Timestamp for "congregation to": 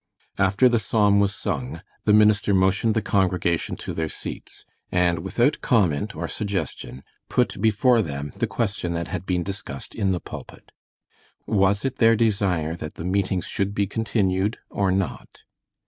3.03-3.93